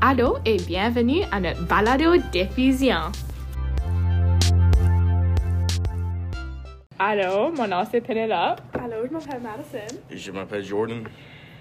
[0.00, 3.10] Allô et bienvenue à notre balado diffusion.
[7.00, 8.60] Allô, mon nom c'est Penelope.
[8.74, 10.00] Allô, je m'appelle Madison.
[10.08, 11.02] Je m'appelle Jordan.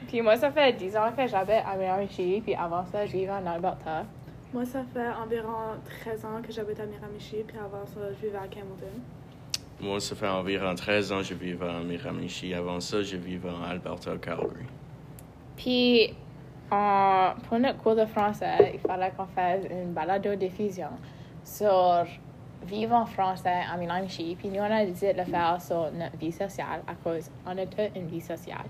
[0.08, 3.32] Puis moi, ça fait 10 ans que j'habite à Miramichi, puis avant ça, je vivais
[3.32, 4.06] en Alberta.
[4.54, 8.38] Moi, ça fait environ 13 ans que j'habite à Miramichi, puis avant ça, je vivais
[8.38, 9.02] à Campbellton.
[9.80, 12.54] Moi, ça fait environ 13 ans que je vis à Miramichi.
[12.54, 14.66] Avant ça, je vivais en Alberta, Calgary.
[15.56, 16.14] Puis,
[16.72, 20.90] en, pour notre cours de français, il fallait qu'on fasse une balado diffusion
[21.44, 22.06] sur
[22.64, 24.36] vivre en français à Miramichi.
[24.38, 27.58] Puis nous, on a décidé de le faire sur notre vie sociale à cause on
[27.58, 28.66] a toute une vie sociale.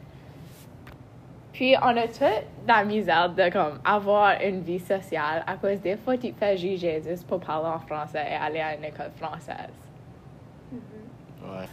[1.54, 5.98] Puis on a toute la misère de comme avoir une vie sociale à cause des
[5.98, 9.12] fois tu te fais juger juste pour parler en français et aller à une école
[9.20, 9.73] française.
[10.72, 11.66] Ouais.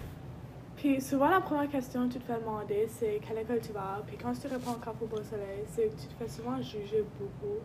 [0.85, 4.03] Puis souvent, la première question que tu te fais demander, c'est quelle école tu vas?
[4.07, 7.03] Puis quand tu réponds Cap au Beau Soleil, c'est que tu te fais souvent juger
[7.19, 7.57] beaucoup.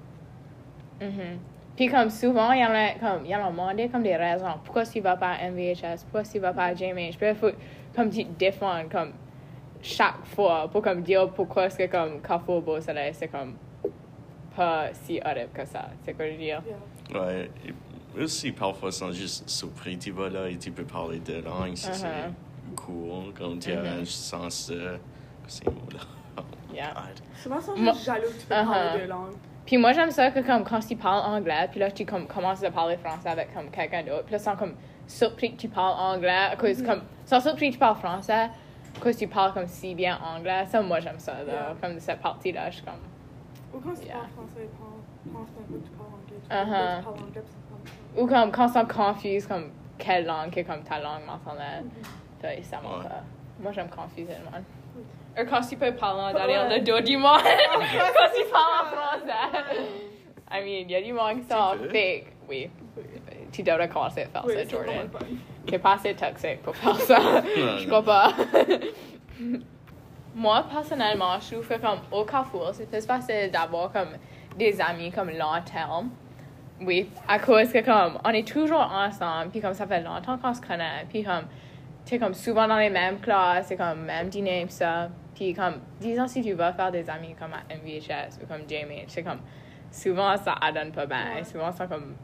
[1.01, 1.37] Mhm.
[1.75, 4.15] Puis comme souvent, il y en a comme il y en a demandé comme des
[4.15, 4.53] raisons.
[4.63, 6.03] Pourquoi tu vas pas à MVHS?
[6.03, 7.17] Pourquoi tu vas pas à JMH?
[7.17, 7.51] Puis il faut
[7.93, 9.11] comme tu te défends comme
[9.81, 13.55] chaque fois pour comme dire pourquoi est-ce que comme au Beau Soleil, c'est comme
[14.55, 15.89] pas si horrible que ça.
[16.05, 16.63] C'est quoi je veux dire?
[17.11, 17.21] Yeah.
[17.21, 17.51] Ouais.
[18.15, 19.97] Et aussi, parfois, c'est juste surpris.
[19.97, 21.75] Tu vas là et tu peux parler de langue.
[21.75, 22.31] ça, Uh-huh.
[22.89, 23.33] Cool.
[23.37, 24.01] Comme tu as Mhm.
[24.01, 24.97] un sens de.
[25.47, 25.99] Ces mots-là.
[26.37, 26.41] Oh,
[26.73, 26.93] Yeah.
[26.93, 27.03] God.
[27.35, 28.65] Souvent, sont jaloux que tu peux Uh-huh.
[28.71, 29.33] parler deux langues.
[29.65, 32.63] Puis moi, j'aime ça que comme quand tu parles anglais, puis là, tu comme, commences
[32.63, 34.23] à parler français avec comme quelqu'un d'autre.
[34.25, 34.73] Puis là, sont comme
[35.07, 36.49] surpris que tu parles anglais.
[36.51, 38.49] À cause, comme, ils sont surpris que tu parles français.
[38.99, 40.65] Cause que tu parles comme si bien anglais.
[40.67, 41.33] Ça, moi, j'aime ça.
[41.43, 41.53] là.
[41.53, 41.75] Yeah.
[41.81, 42.93] Comme cette partie-là, je suis comme...
[43.73, 44.13] Ou quand tu Yeah.
[44.15, 46.39] parles français, pense pense que tu parles anglais.
[46.41, 46.97] Tu, Uh-huh.
[46.97, 47.43] tu parles anglais,
[48.17, 51.85] Ou comme quand ils sont confus, comme quelle langue qui est comme ta langue maternelle.
[52.41, 53.03] Puis ça m'en Ouais.
[53.03, 53.23] pas.
[53.59, 54.63] Moi, j'aime confuser le monde.
[55.37, 57.39] Ou quand tu peux parler en derrière le dos du monde.
[57.41, 57.79] quand
[58.35, 59.83] tu parles en français.
[60.51, 62.25] I mean, il y a du monde qui sont fake.
[62.49, 62.69] Oui.
[63.51, 65.09] Tu devrais commencer à faire Oui, ça, Jordan.
[65.81, 67.19] pas assez toxique pour faire ça.
[67.77, 68.31] je crois pas.
[70.35, 74.09] Moi, personnellement, je trouve que comme au Carrefour, c'est plus facile d'avoir comme
[74.57, 76.09] des amis comme long terme.
[76.81, 80.53] Oui, à cause que comme on est toujours ensemble, puis comme ça fait longtemps qu'on
[80.53, 81.43] se connaît, puis comme
[82.09, 85.09] tu sais comme souvent dans les mêmes classes, c'est comme même dîner ça.
[85.35, 89.05] Puis comme disons si tu vas faire des amis comme à MVHS ou comme JMH,
[89.09, 89.37] c'est comme
[89.91, 91.43] souvent ça adonne pas bien, Ouais.
[91.43, 92.15] souvent c'est comme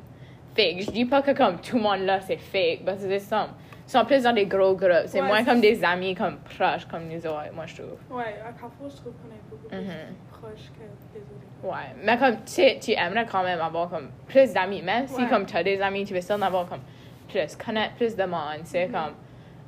[0.55, 0.81] fake.
[0.81, 3.49] Je dis pas que comme tout le monde là c'est fake, parce que c'est ça.
[3.87, 5.03] Ils sont plus dans des gros groupes.
[5.05, 7.99] C'est Ouais, moins comme des amis comme proches comme nous autres, moi je trouve.
[8.09, 10.15] Ouais, à Carrefour, je trouve qu'on est beaucoup plus Mhm.
[10.31, 11.63] proches que les autres.
[11.75, 15.45] Ouais, mais comme tu tu aimerais quand même avoir comme plus d'amis, même si comme
[15.45, 16.81] tu as des amis, tu veux en avoir comme
[17.29, 18.91] plus, connaître plus de monde, c'est Mhm.
[18.91, 19.13] comme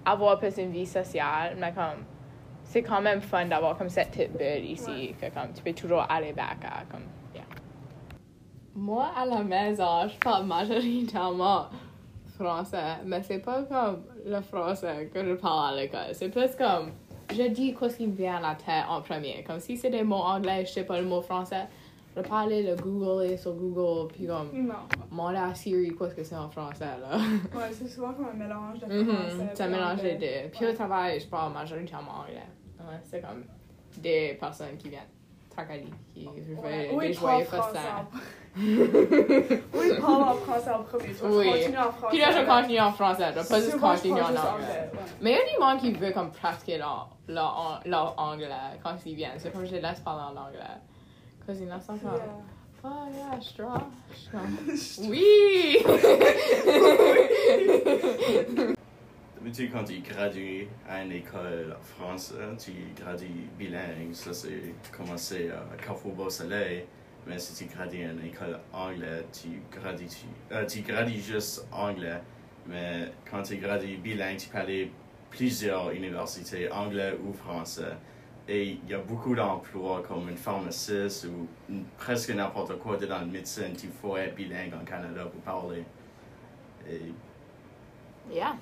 [0.07, 2.05] avoir plus une vie sociale, mais comme
[2.63, 6.33] c'est quand même fun d'avoir comme cette petite ici, que comme tu peux toujours aller
[6.33, 7.43] back à comme, yeah.
[8.75, 11.65] Moi, à la maison, je parle majoritairement
[12.37, 16.91] français, mais c'est pas comme le français que je parle à l'école, c'est plus comme
[17.29, 19.43] je dis quoi ce qui me vient à la tête en premier.
[19.45, 21.67] Comme si c'est des mots anglais, je sais pas le mot français,
[22.17, 24.49] je parle le Google et sur Google, puis comme,
[25.11, 27.17] demander à Siri quoi ce que c'est en français, là.
[27.55, 29.55] Ouais, c'est souvent comme un mélange de Mhm, français.
[29.55, 30.41] Ça puis mélange les anglais.
[30.43, 30.49] deux.
[30.51, 30.71] Puis Ouais.
[30.71, 32.47] au travail, je parle majoritairement anglais.
[32.79, 33.43] Ouais, c'est comme
[33.97, 35.01] des personnes qui viennent
[35.55, 36.87] Takali, qui Ouais.
[36.89, 37.79] fait Oui, des joyeux français
[38.57, 41.07] Oui, parle en français en premier.
[41.13, 41.51] Vas Oui.
[41.51, 42.07] continuer en français.
[42.09, 44.37] Puis là, je continue en français, je pas juste je continuer en anglais.
[44.93, 44.99] ouais.
[45.21, 48.47] Mais il y a des gens qui veulent comme pratiquer leur, leur, leur anglais
[48.83, 49.37] quand ils viennent.
[49.37, 50.59] C'est comme je les laisse parler en anglais.
[51.47, 52.19] Yeah.
[52.83, 53.79] oh yeah, straw.
[54.13, 54.57] Suis comme,
[55.09, 55.77] oui!
[59.71, 62.71] Quand tu gradues à une école française, tu
[63.01, 64.11] gradues bilingue.
[64.11, 66.83] Ça, c'est commencé à Carrefour Beau Soleil.
[67.25, 71.65] Mais si tu gradues à une école anglaise, tu gradues, tu, euh, tu gradues juste
[71.71, 72.21] anglais.
[72.67, 74.91] Mais quand tu gradues bilingue, tu peux aller
[75.29, 77.95] plusieurs universités, anglais ou français.
[78.49, 81.47] Et il y a beaucoup d'emplois comme une pharmaciste ou
[81.97, 83.73] presque n'importe quoi dans le médecine.
[83.83, 85.83] Il faut être bilingue en Canada pour parler.
[86.89, 87.11] Et
[88.31, 88.55] Yeah.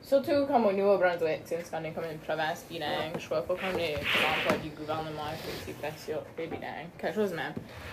[0.00, 3.76] Surtout comme au Nouveau-Brunswick, since qu'on est comme une province bilingue, je vois pas comme
[3.76, 5.30] les emplois du gouvernement
[5.66, 7.52] qui sont les bilingues, quelque chose de même.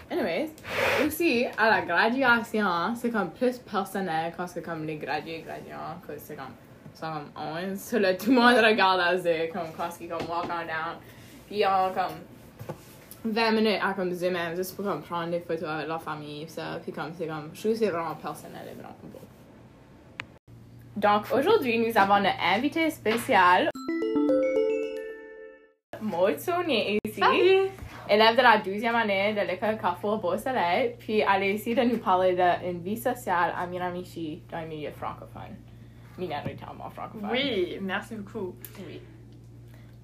[0.09, 0.51] Anyways,
[1.06, 6.13] aussi, à la graduation, c'est comme plus personnel quand c'est comme les gradués graduants, que
[6.18, 6.53] c'est comme,
[6.94, 10.27] c'est comme 11, so là, tout le monde regarde à eux, comme quand ils comme
[10.30, 10.97] walk on down,
[11.47, 15.88] puis on comme 20 minutes à comme Zoom, juste pour comme prendre des photos avec
[15.88, 18.95] leur famille, ça, puis comme c'est comme, je trouve que c'est vraiment personnel et vraiment
[19.03, 19.19] beau.
[20.95, 23.69] Donc aujourd'hui, nous avons notre invité spécial,
[26.01, 27.21] Maud Saunier ici.
[28.09, 31.97] élève de la 12e année de l'école Carrefour Beau-Soleil, puis elle est ici de nous
[31.97, 35.56] parler d'une vie sociale à Miramichi dans le milieu francophone.
[36.18, 37.30] Minoritairement francophone.
[37.31, 38.56] Oui, merci beaucoup.
[38.88, 39.01] Oui.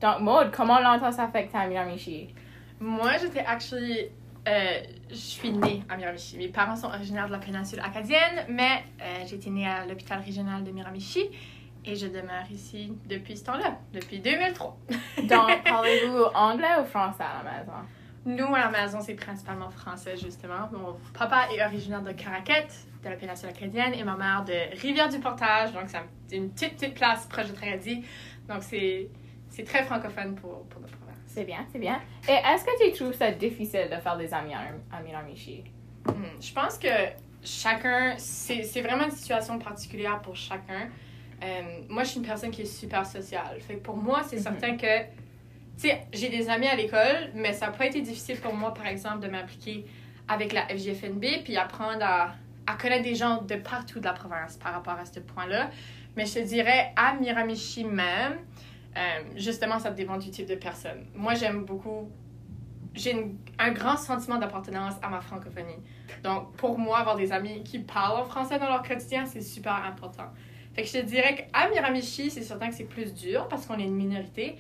[0.02, 2.34] Donc, Maud, comment l'entend s'affecter à Miramichi?
[2.80, 4.08] Moi, j'étais actually.
[4.48, 6.38] euh, je suis née à Miramichi.
[6.38, 10.20] Mes parents sont originaires de la péninsule acadienne, mais euh, j'ai été née à l'hôpital
[10.20, 11.30] régional de Miramichi
[11.86, 14.78] et je demeure ici depuis ce temps-là, depuis 2003.
[15.24, 17.74] Donc, parlez-vous anglais ou français à la maison?
[18.26, 20.70] Nous, à la maison, c'est principalement français, justement.
[20.72, 22.68] Mon papa est originaire de Caraquet,
[23.04, 25.86] de la péninsule acadienne, et ma mère de Rivière-du-Portage, donc
[26.28, 28.04] c'est une petite, petite place proche de Tracadie.
[28.48, 29.10] Donc, c'est
[29.52, 31.16] c'est très francophone pour, pour notre province.
[31.28, 32.02] C'est bien, c'est bien.
[32.28, 35.64] Et est-ce que tu trouves ça difficile de faire des amis à, Miramichi?
[36.08, 36.88] Hmm, Je pense que
[37.44, 40.90] chacun, c'est c'est vraiment une situation particulière pour chacun.
[41.44, 43.60] Euh, moi, je suis une personne qui est super sociale.
[43.62, 44.42] Fait que pour moi, c'est Mhm.
[44.44, 48.40] certain que, tu sais, j'ai des amis à l'école, mais ça n'a pas été difficile
[48.40, 49.86] pour moi, par exemple, de m'impliquer
[50.28, 52.36] avec la FGFNB puis apprendre à,
[52.68, 55.70] à connaître des gens de partout de la province par rapport à ce point-là.
[56.16, 58.38] Mais je te dirais, à Miramichi même,
[58.98, 61.06] euh, justement, ça dépend du type de personne.
[61.16, 62.10] Moi, j'aime beaucoup.
[62.94, 63.16] J'ai
[63.58, 65.78] un grand sentiment d'appartenance à ma francophonie.
[66.24, 69.86] Donc, pour moi, avoir des amis qui parlent en français dans leur quotidien, c'est super
[69.86, 70.28] important.
[70.74, 73.80] Fait que je te dirais qu'à Miramichi, c'est certain que c'est plus dur parce qu'on
[73.80, 74.58] est une minorité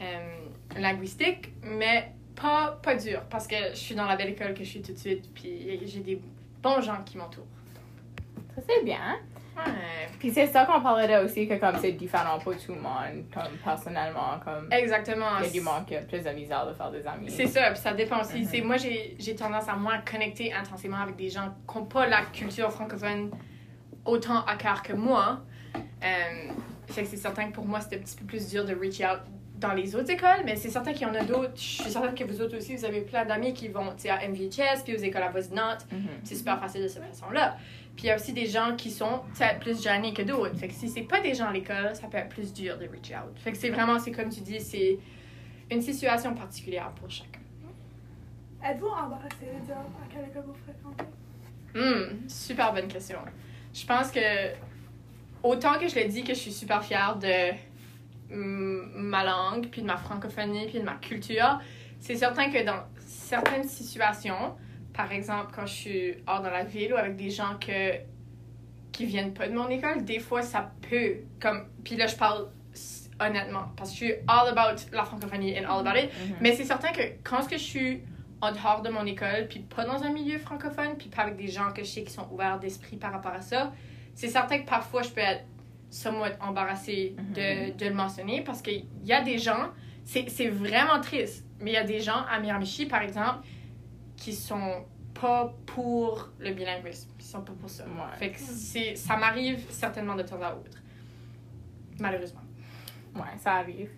[0.00, 0.36] euh,
[0.76, 4.68] linguistique, mais pas, pas dur parce que je suis dans la belle école que je
[4.70, 6.20] suis tout de suite, puis j'ai des
[6.62, 7.46] bons gens qui m'entourent.
[8.54, 9.20] Ça, c'est bien.
[9.56, 10.08] Ouais.
[10.18, 13.56] Puis c'est ça qu'on parlait aussi, que comme c'est différent pour tout le monde, comme
[13.62, 15.38] personnellement, comme Exactement.
[15.40, 17.30] il y a du monde qui a plus de misère de faire des amis.
[17.30, 18.40] C'est ça, puis ça dépend aussi.
[18.40, 18.48] Mhm.
[18.50, 22.22] C'est Moi, j'ai tendance à moins connecter intensément avec des gens qui n'ont pas la
[22.32, 23.30] culture francophone
[24.04, 25.40] autant à cœur que moi.
[25.76, 26.52] Euh,
[26.86, 29.00] fait que c'est certain que pour moi, c'était un petit peu plus dur de reach
[29.00, 29.20] out
[29.62, 31.52] dans les autres écoles, mais c'est certain qu'il y en a d'autres.
[31.54, 34.82] Je suis certaine que vous autres aussi, vous avez plein d'amis qui vont à MVHS,
[34.84, 35.86] puis aux écoles avoisinantes.
[35.90, 36.08] Mhm.
[36.24, 37.56] C'est super facile de cette façon-là.
[37.96, 39.20] Puis il y a aussi des gens qui sont
[39.60, 40.56] plus gênés que d'autres.
[40.56, 42.86] Fait que si c'est pas des gens à l'école, ça peut être plus dur de
[42.86, 43.38] reach out.
[43.38, 44.98] Fait que c'est vraiment, c'est comme tu dis, c'est
[45.70, 47.40] une situation particulière pour chacun.
[48.64, 51.04] Êtes-vous embarrassé de dire à quelle école vous fréquentez?
[51.74, 53.18] Hmm, super bonne question.
[53.74, 54.20] Je pense que
[55.42, 57.52] autant que je l'ai dit que je suis super fière de
[58.30, 61.60] ma langue, puis de ma francophonie, puis de ma culture,
[62.00, 64.54] c'est certain que dans certaines situations,
[64.92, 67.94] par exemple quand je suis hors dans la ville ou avec des gens que
[68.92, 72.48] qui viennent pas de mon école, des fois ça peut comme puis là je parle
[73.20, 76.10] honnêtement parce que je suis all about la francophonie and all about it.
[76.12, 76.36] Mhm.
[76.40, 78.02] mais c'est certain que quand que je suis
[78.40, 81.46] en dehors de mon école, puis pas dans un milieu francophone, puis pas avec des
[81.46, 83.72] gens que je sais qui sont ouverts d'esprit par rapport à ça,
[84.16, 85.44] c'est certain que parfois je peux être
[85.90, 89.70] somewhat embarrassée de, de le mentionner parce qu'il y a des gens,
[90.04, 93.46] c'est vraiment triste, mais il y a des gens à Miramichi, par exemple,
[94.22, 94.84] qui sont
[95.20, 97.10] pas pour le bilinguisme.
[97.18, 97.84] Ils sont pas pour ça.
[97.84, 98.16] Ouais.
[98.18, 100.78] Fait que c'est- ça m'arrive certainement de temps à autre.
[101.98, 102.40] Malheureusement.
[103.16, 103.90] Ouais, ça arrive.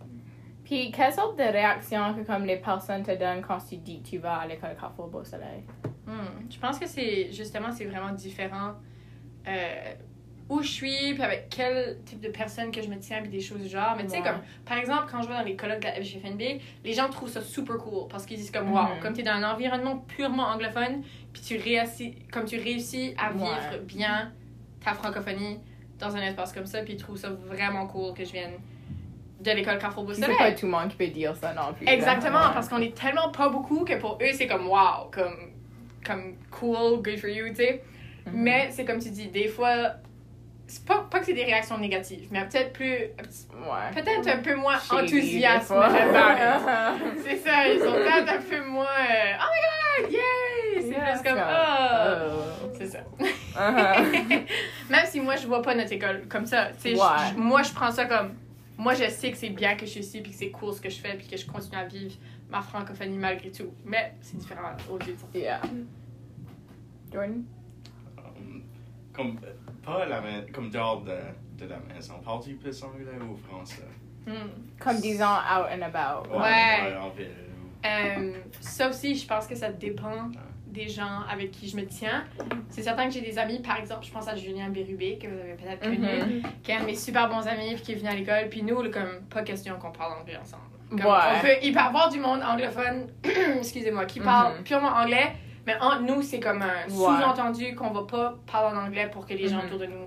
[0.65, 4.09] Puis, quelle sorte de réaction que comme les personnes te donnent quand tu dis que
[4.09, 5.63] tu vas à l'école Carrefour Beau Soleil?
[6.07, 8.73] Hmm, Je pense que c'est justement c'est vraiment différent
[9.47, 9.95] euh,
[10.49, 13.41] où je suis puis avec quel type de personne que je me tiens puis des
[13.41, 13.95] choses du genre.
[13.97, 14.23] Mais tu sais Ouais.
[14.23, 17.31] comme par exemple quand je vais dans les colloques de la FGFNB, les gens trouvent
[17.31, 19.01] ça super cool parce qu'ils disent comme wow, Mhm.
[19.01, 21.03] comme tu es dans un environnement purement anglophone
[21.33, 23.79] puis tu réussis comme tu réussis à vivre Ouais.
[23.87, 24.33] bien
[24.85, 25.61] ta francophonie
[25.99, 28.53] dans un espace comme ça puis ils trouvent ça vraiment cool que je vienne
[29.41, 31.87] de l'école Carrefour C'est pas tout le monde qui peut dire ça non plus.
[31.89, 32.55] Exactement, Ouais.
[32.55, 35.51] parce qu'on est tellement pas beaucoup que pour eux, c'est comme wow, comme,
[36.05, 37.83] comme cool, good for you, tu sais.
[38.27, 38.33] Mhm.
[38.35, 39.97] Mais c'est comme tu dis, des fois,
[40.67, 43.91] c'est pas, pas que c'est des réactions négatives, mais peut-être plus, Ouais.
[43.95, 44.91] peut-être un peu moins it.
[47.25, 50.83] C'est ça, ils sont peut-être un peu moins, euh, oh my god, yay!
[50.83, 52.07] C'est Yeah, plus comme, ça.
[52.07, 52.11] oh!
[52.65, 52.69] Oh.
[52.79, 52.99] C'est ça.
[53.57, 54.43] Uh-huh.
[54.91, 56.69] Même si moi, je vois pas notre école comme ça.
[56.85, 56.95] Ouais.
[56.95, 58.35] je- moi, je prends ça comme.
[58.77, 60.81] Moi, je sais que c'est bien que je suis ici, puis que c'est cool ce
[60.81, 62.15] que je fais, puis que je continue à vivre
[62.51, 63.73] ma francophonie malgré tout.
[63.85, 65.39] Mais c'est différent de certains.
[65.39, 65.61] Yeah.
[67.13, 67.45] Jordan?
[68.19, 68.63] Um,
[69.13, 69.39] comme,
[69.85, 71.17] pas la main, comme dehors de,
[71.59, 72.15] de la maison.
[72.25, 73.83] Parles-tu plus anglais ou français?
[74.27, 74.49] Hmm.
[74.79, 76.29] Comme disons out and about.
[76.31, 76.97] Ouais.
[76.97, 77.29] en ville.
[77.85, 80.31] Euh, ça aussi, je pense que ça dépend
[80.67, 82.25] des gens avec qui je me tiens.
[82.71, 85.39] C'est certain que j'ai des amis, par exemple, je pense à Julien Bérubé, que vous
[85.39, 86.43] avez peut-être connu, Mhm.
[86.63, 88.49] qui est un de mes super bons amis, puis qui est venu à l'école.
[88.51, 90.63] Puis nous, comme, pas question qu'on parle anglais ensemble.
[90.91, 91.19] Comme, Ouais.
[91.37, 93.09] on peut, il peut y avoir du monde anglophone,
[93.59, 94.65] excusez-moi, qui parle Mhm.
[94.65, 95.33] purement anglais,
[95.67, 99.35] mais entre nous, c'est comme un sous-entendu qu'on va pas parler en anglais pour que
[99.35, 99.67] les gens Mhm.
[99.67, 100.07] autour de nous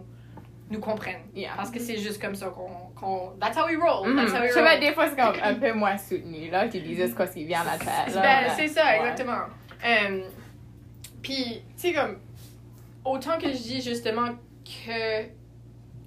[0.70, 1.22] nous comprennent.
[1.34, 1.52] Yeah.
[1.56, 2.70] Parce que c'est juste comme ça qu'on.
[2.96, 4.08] qu'on that's how we roll.
[4.10, 4.18] Mhm.
[4.18, 4.70] That's how we Je sais roll.
[4.70, 6.68] pas, des fois, c'est comme un peu moins soutenu, là.
[6.68, 8.14] Tu disais ce qu'on s'y vient à la tête.
[8.16, 9.00] Ben, c'est ça, Ouais.
[9.00, 9.44] exactement.
[9.86, 10.22] Euh,
[11.22, 12.18] Puis, tu sais, comme,
[13.06, 14.30] autant que je dis justement
[14.66, 15.24] que,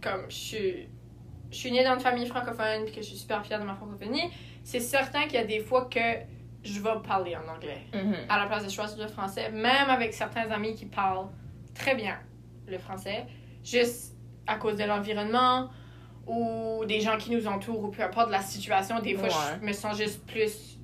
[0.03, 0.89] comme, je suis,
[1.51, 3.75] je suis née dans une famille francophone puis que je suis super fière de ma
[3.75, 4.31] francophonie,
[4.63, 5.99] c'est certain qu'il y a des fois que
[6.63, 8.15] je vais parler en anglais Mhm.
[8.29, 11.29] à la place de choisir le français, même avec certains amis qui parlent
[11.75, 12.19] très bien
[12.69, 13.27] le français,
[13.65, 14.15] juste
[14.47, 15.71] à cause de l'environnement
[16.27, 19.59] ou des gens qui nous entourent ou peu importe la situation, des fois Ouais.
[19.61, 20.79] je me sens juste plus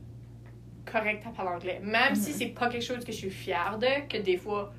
[0.90, 1.80] correcte à parler anglais.
[1.82, 2.36] Même si Mhm.
[2.36, 4.72] c'est pas quelque chose que je suis fière de, que des fois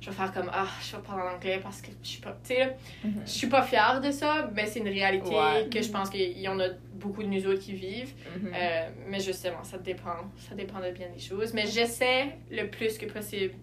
[0.00, 2.36] je vais faire comme ah, je vais parler en anglais parce que je suis pas,
[2.44, 3.22] tu sais, Mhm.
[3.24, 5.68] je suis pas fière de ça, mais c'est une réalité Ouais.
[5.70, 8.14] que je pense qu'il y en a beaucoup de nous autres qui vivent.
[8.40, 8.52] Mhm.
[8.54, 10.16] Euh, mais justement, ça dépend.
[10.38, 11.52] Ça dépend de bien des choses.
[11.54, 13.54] Mais j'essaie le plus que possible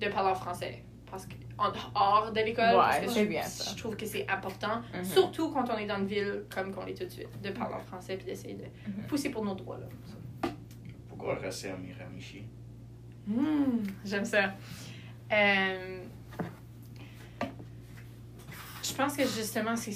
[0.00, 0.82] de parler en français.
[1.10, 3.70] Parce que, en hors de l'école, Ouais, parce que c'est je, bien ça.
[3.70, 4.80] je trouve que c'est important.
[4.94, 5.04] Mhm.
[5.04, 7.74] Surtout quand on est dans une ville comme qu'on est tout de suite, de parler
[7.74, 8.64] en français puis d'essayer de
[9.08, 9.78] pousser pour nos droits.
[9.78, 10.50] Là.
[11.08, 12.42] Pourquoi rester à Miramichi?
[13.26, 14.54] Hmm, J'aime ça.
[15.32, 16.02] Euh,
[18.82, 19.92] je pense que justement, c'est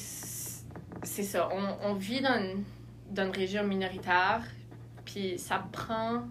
[1.22, 1.48] ça.
[1.52, 2.64] On, on vit dans une,
[3.10, 4.42] dans une région minoritaire,
[5.04, 6.22] puis ça prend.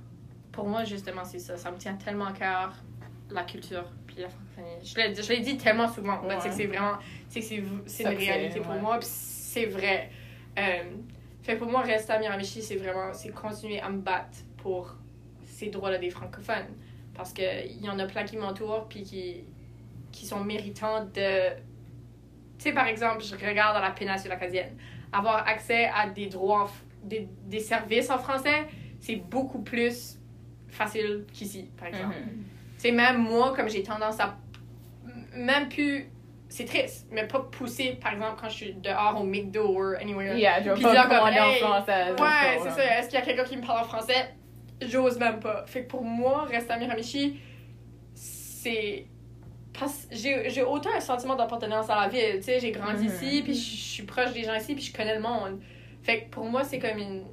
[0.52, 1.58] Pour moi, justement, c'est ça.
[1.58, 2.74] Ça me tient tellement à cœur,
[3.30, 4.84] la culture, puis la francophonie.
[5.22, 6.22] Je l'ai dit tellement souvent.
[6.24, 6.38] Ouais.
[6.40, 6.98] C'est que c'est vraiment.
[7.30, 8.82] C'est une réalité pour ouais.
[8.82, 10.10] moi, puis c'est vrai.
[10.58, 10.84] Euh,
[11.44, 13.14] fait pour moi, rester à Miramichi, c'est vraiment.
[13.14, 14.96] C'est continuer à me battre pour
[15.44, 16.74] ces droits-là des francophones
[17.16, 19.44] parce qu'il y en a plein qui m'entourent puis qui,
[20.12, 21.50] qui sont méritants de...
[22.58, 24.78] Tu sais, par exemple, je regarde à la péninsule acadienne.
[25.12, 26.70] Avoir accès à des droits,
[27.04, 28.68] des, des services en français,
[29.00, 30.18] c'est beaucoup plus
[30.68, 32.16] facile qu'ici, par exemple.
[32.16, 32.44] Mhm.
[32.76, 34.38] Tu sais, même moi, comme j'ai tendance à
[35.34, 36.10] même plus...
[36.48, 40.38] C'est triste, mais pas pousser, par exemple, quand je suis dehors au McDo ou anywhere.
[40.38, 42.12] Yeah, je vais pas dire me comme, commander en hey, français.
[42.12, 43.00] Ouais, c'est ça.
[43.00, 44.36] Est-ce qu'il y a quelqu'un qui me parle en français?
[44.82, 45.66] J'ose même pas.
[45.68, 47.40] Fait que pour moi, rester à Miramichi,
[48.14, 49.06] c'est.
[49.78, 52.38] parce- J'ai j'ai autant un sentiment d'appartenance à la ville.
[52.38, 53.14] Tu sais, j'ai grandi Mhm.
[53.14, 55.60] ici, puis je suis proche des gens ici, puis je connais le monde.
[56.04, 57.24] Fait que pour moi, c'est comme une,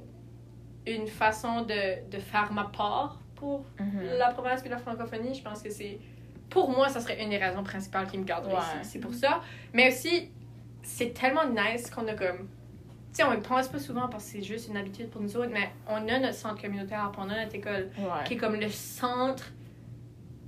[0.87, 4.03] une façon de, de faire ma part pour Mhm.
[4.17, 5.33] la province puis la francophonie.
[5.35, 5.99] Je pense que c'est.
[6.49, 8.59] Pour moi, ça serait une des raisons principales qui me garderait Ouais.
[8.81, 8.91] ici.
[8.93, 9.41] C'est pour ça.
[9.73, 10.29] Mais aussi,
[10.81, 12.47] c'est tellement nice qu'on a comme.
[13.13, 15.51] Sais, on ne pense pas souvent parce que c'est juste une habitude pour nous autres,
[15.53, 18.23] mais on a notre centre communautaire, puis on a notre école Ouais.
[18.25, 19.51] qui est comme le centre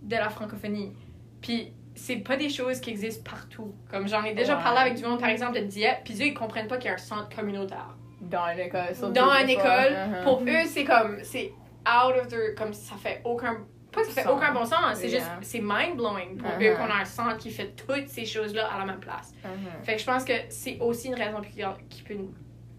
[0.01, 0.93] de la francophonie.
[1.41, 3.73] Puis c'est pas des choses qui existent partout.
[3.91, 4.63] Comme j'en ai déjà Ouais.
[4.63, 6.89] parlé avec du monde, par exemple, de Dieppe, puis eux, ils comprennent pas qu'il y
[6.89, 7.95] a un centre communautaire.
[8.19, 9.13] Dans une école.
[9.13, 10.23] Dans une école, Mhm.
[10.23, 11.53] pour eux, c'est comme, c'est
[11.87, 13.57] out of their, comme ça fait aucun,
[13.91, 15.19] pas que ça fait aucun bon sens, c'est Yeah.
[15.19, 16.73] juste, c'est mind-blowing pour Uh-huh.
[16.73, 19.33] eux qu'on a un centre qui fait toutes ces choses-là à la même place.
[19.43, 19.83] Mhm.
[19.83, 22.15] Fait que je pense que c'est aussi une raison qui, qui peut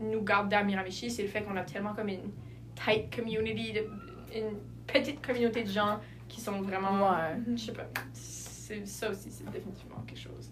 [0.01, 2.31] nous garder à Miramichi, c'est le fait qu'on a tellement comme une
[2.75, 3.87] tight community, de,
[4.35, 5.99] une petite communauté de gens
[6.29, 7.37] qui sont vraiment, Ouais.
[7.55, 10.51] je sais pas, c'est, ça aussi c'est définitivement quelque chose.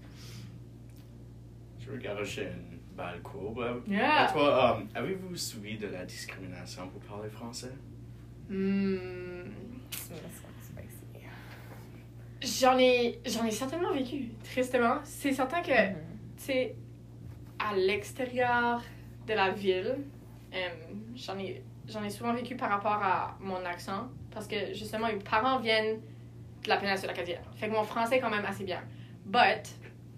[1.81, 3.83] Je regarde chez une balle courbe.
[3.87, 4.29] Yeah.
[4.29, 7.73] Et toi, euh, avez-vous subi de la discrimination pour parler français?
[8.49, 9.43] Hmm.
[9.91, 10.15] C'est
[10.63, 12.61] spicy.
[12.63, 14.99] J'en ai, j'en ai certainement vécu, tristement.
[15.05, 15.97] C'est certain que, Mhm.
[16.37, 16.77] tu sais,
[17.59, 18.83] à l'extérieur
[19.27, 19.97] de la ville,
[20.55, 20.59] euh,
[21.17, 25.15] j'en ai, j'en ai souvent vécu par rapport à mon accent, parce que justement, mes
[25.15, 26.01] parents viennent
[26.63, 27.41] de la péninsule acadienne.
[27.57, 28.81] Fait que mon français est quand même assez bien.
[29.27, 29.69] But,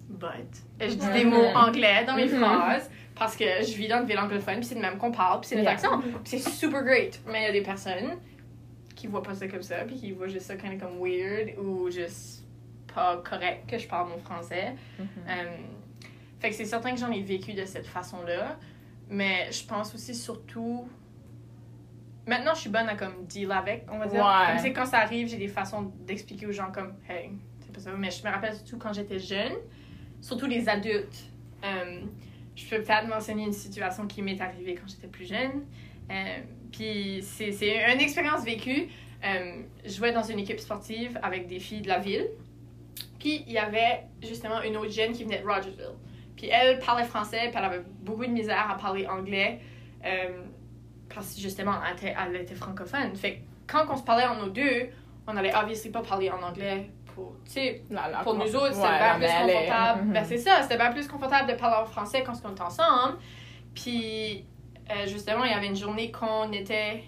[0.09, 0.31] but,
[0.79, 2.39] je dis des mots anglais dans mes Mhm.
[2.39, 5.39] phrases, parce que je vis dans une ville anglophone, puis c'est le même qu'on parle,
[5.41, 5.73] puis c'est notre Yeah.
[5.73, 5.99] accent.
[6.01, 7.19] Puis c'est super great.
[7.27, 8.17] Mais il y a des personnes
[8.95, 11.57] qui voient pas ça comme ça, puis qui voient juste ça kind of comme weird
[11.59, 12.43] ou juste
[12.93, 14.73] pas correct que je parle mon français.
[14.99, 15.07] Mhm.
[15.29, 15.33] Euh,
[16.39, 18.57] fait que c'est certain que j'en ai vécu de cette façon-là,
[19.09, 20.87] mais je pense aussi surtout.
[22.25, 24.19] Maintenant, je suis bonne à comme deal avec, on va dire.
[24.19, 24.53] Ouais.
[24.53, 27.79] Comme, sais, quand ça arrive, j'ai des façons d'expliquer aux gens comme, hey, c'est pas
[27.79, 27.91] ça.
[27.97, 29.53] Mais je me rappelle surtout quand j'étais jeune,
[30.21, 31.25] surtout les adultes.
[31.63, 32.01] Euh,
[32.55, 35.63] je peux peut-être mentionner une situation qui m'est arrivée quand j'étais plus jeune.
[36.11, 36.39] Euh,
[36.71, 38.87] puis c'est c'est une expérience vécue.
[39.23, 42.27] Euh, je jouais dans une équipe sportive avec des filles de la ville.
[43.19, 45.95] Puis il y avait justement une autre jeune qui venait de Rogersville.
[46.37, 49.59] Puis elle parlait français, puis elle avait beaucoup de misère à parler anglais.
[50.05, 50.43] euh,
[51.13, 53.15] parce que justement, elle était, elle était francophone.
[53.15, 54.89] Fait que quand on se parlait en nous deux,
[55.25, 57.33] on allait obviously pas parler en anglais pour,
[58.23, 60.01] pour nous autres, c'était Ouais, bien plus confortable.
[60.03, 60.13] Mhm.
[60.13, 63.17] Ben, c'est ça, c'était bien plus confortable de parler en français quand on était ensemble.
[63.73, 64.45] Puis,
[64.91, 67.03] euh, justement, il y avait une journée qu'on était,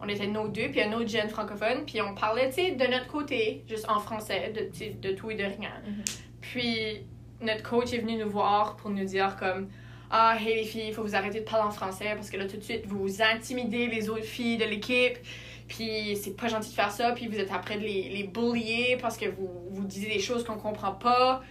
[0.00, 2.86] on était nos deux, puis un autre jeune francophone, puis on parlait, tu sais, de
[2.86, 5.72] notre côté, juste en français, de, de tout et de rien.
[5.86, 6.04] Mhm.
[6.40, 7.06] Puis,
[7.40, 9.68] notre coach est venu nous voir pour nous dire comme
[10.10, 12.46] ah hey les filles il faut vous arrêter de parler en français parce que là
[12.46, 15.18] tout de suite vous intimidez les autres filles de l'équipe.
[15.66, 17.12] Puis c'est pas gentil de faire ça.
[17.12, 20.44] Puis vous êtes après de les, les bullier parce que vous, vous disiez des choses
[20.44, 21.42] qu'on comprend pas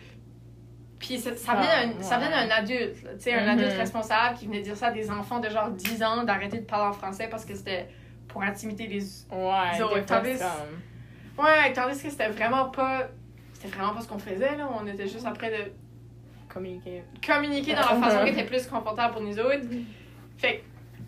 [1.00, 4.46] puis ça, ça vient d'un ça vient d'un adulte tu sais un adulte responsable qui
[4.46, 7.28] venait dire ça à des enfants de genre 10 ans d'arrêter de parler en français
[7.30, 7.90] parce que c'était
[8.30, 10.40] pour intimider les Ouais, fois, tandis-
[11.38, 13.10] ouais tandis que c'était vraiment pas
[13.63, 15.72] c'était vraiment pas ce qu'on faisait là on était juste après de
[16.50, 17.03] communiquer.
[17.25, 19.65] communiquer dans la façon qui était plus confortable pour nous autres.
[20.38, 20.58] Fait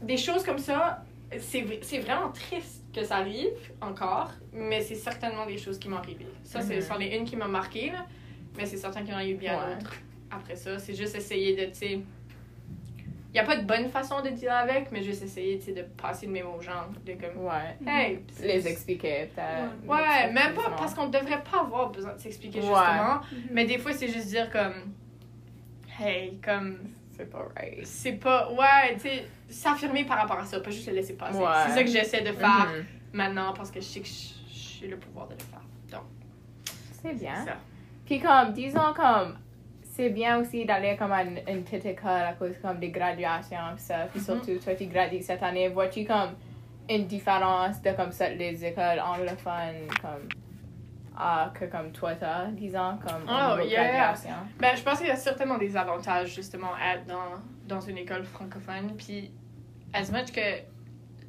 [0.02, 1.04] que des choses comme ça,
[1.40, 1.62] c'est
[2.00, 6.26] vraiment triste que ça arrive encore, mais c'est certainement des choses qui m'ont arrivé.
[6.44, 6.82] Ça, c'est Mhm.
[6.82, 8.06] c'en est une qui m'a marqué, là,
[8.58, 9.76] mais c'est certain qu'il y en a eu bien Ouais.
[9.76, 9.96] d'autres
[10.32, 10.80] après ça.
[10.80, 12.00] C'est juste essayer de, tu sais.
[13.36, 16.26] Il n'y a pas de bonne façon de dealer avec, mais juste essayer, de passer
[16.26, 16.86] le même aux gens.
[17.06, 17.76] De comme, Ouais.
[17.86, 19.86] hey, Les expliquer, peut-être.
[19.86, 22.66] Ouais, même pas parce qu'on devrait pas avoir besoin de s'expliquer Ouais.
[22.68, 23.20] justement,
[23.52, 24.94] mais des fois c'est juste dire comme,
[26.00, 26.78] hey, comme
[27.12, 27.86] C'est pas right.
[27.86, 31.38] c'est pas ouais tu sais s'affirmer par rapport à ça pas juste le laisser passer
[31.38, 31.46] Ouais.
[31.68, 32.86] c'est ça que j'essaie de faire Mhm.
[33.14, 35.62] maintenant parce que je sais que je- j'ai le pouvoir de le faire
[35.92, 36.04] donc
[37.02, 37.36] C'est bien.
[37.44, 37.58] c'est ça
[38.06, 39.38] Puis comme, disons comme,
[39.96, 43.76] c'est bien aussi d'aller comme à une, une petite école à cause comme des graduations
[43.78, 44.08] ça.
[44.12, 44.26] Puis Mhm.
[44.26, 45.70] surtout, toi, tu gradues cette année.
[45.70, 46.32] Vois-tu comme
[46.90, 50.28] une différence de comme ça, les écoles anglophones comme,
[51.18, 53.88] ah, que comme toi t'as, disons, comme Oh, yeah.
[53.92, 54.36] graduation?
[54.60, 57.98] ben je pense qu'il y a certainement des avantages justement à être dans dans une
[57.98, 59.32] école francophone puis
[59.94, 60.62] as much que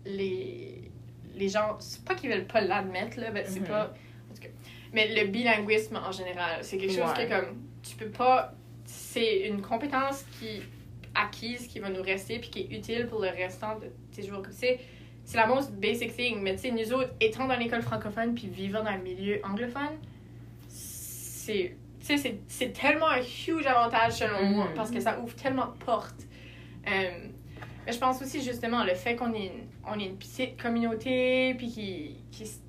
[0.04, 0.90] les
[1.34, 3.84] les gens c'est pas qu'ils veulent pas l'admettre là ben c'est pas
[4.30, 4.48] en tout cas
[4.92, 7.26] mais le bilinguisme en général c'est quelque chose Ouais.
[7.26, 7.56] que comme
[7.88, 8.52] tu peux pas
[8.84, 10.62] c'est une compétence qui
[11.14, 14.42] acquise qui va nous rester puis qui est utile pour le restant de tes jours
[14.50, 14.78] c'est
[15.24, 18.48] c'est la most basic thing mais tu sais nous autres étant dans l'école francophone puis
[18.48, 19.98] vivant dans un milieu anglophone
[20.68, 24.52] c'est tu sais c'est- c'est tellement un huge avantage selon Mhm.
[24.54, 26.22] moi parce que ça ouvre tellement de portes
[26.88, 27.26] Euh,
[27.84, 31.52] mais je pense aussi justement le fait qu'on est une, on est une petite communauté
[31.54, 32.60] puis qui, qui, se-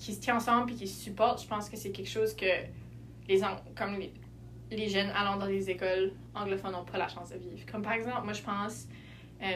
[0.00, 2.44] qui se tient ensemble puis qui se supporte je pense que c'est quelque chose que
[3.28, 3.40] les
[3.76, 4.12] comme les,
[4.76, 7.92] les jeunes allant dans les écoles anglophones n'ont pas la chance de vivre comme par
[7.94, 8.86] exemple moi je pense
[9.42, 9.46] euh,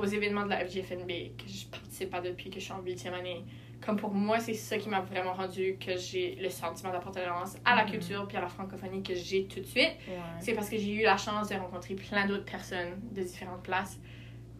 [0.00, 3.14] aux événements de la FGFNB que je participe pas depuis que je suis en huitième
[3.14, 3.44] année
[3.84, 7.76] comme pour moi c'est ça qui m'a vraiment rendu que j'ai le sentiment d'appartenance à
[7.76, 7.90] la Mhm.
[7.90, 10.14] culture puis à la francophonie que j'ai tout de suite Ouais.
[10.40, 13.98] c'est parce que j'ai eu la chance de rencontrer plein d'autres personnes de différentes places.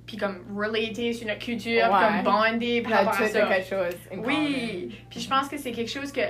[0.06, 2.22] Puis comme relater sur notre culture, Ouais.
[2.22, 3.46] comme bonder par rapport à ça.
[3.46, 3.98] quelque chose.
[4.26, 6.20] Oui, puis je pense que c'est quelque chose que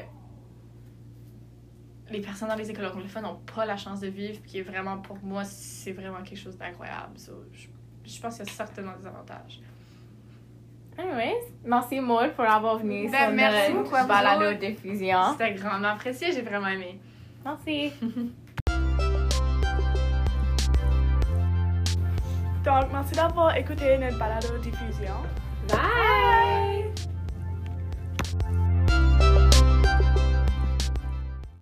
[2.14, 4.62] les personnes dans les écoles anglophones n'ont pas la chance de vivre, puis qui est
[4.62, 7.18] vraiment pour moi, c'est vraiment quelque chose d'incroyable.
[7.18, 7.66] So, je,
[8.05, 9.61] je pense qu'il y a certainement des avantages.
[10.96, 15.33] Anyways, merci Maud pour avoir venu Ben, sur merci notre balado diffusion.
[15.33, 17.00] C'était grandement apprécié, j'ai vraiment aimé.
[17.44, 17.92] Merci.
[22.64, 25.16] Donc, merci d'avoir écouté notre balado diffusion.
[25.68, 26.43] Bye.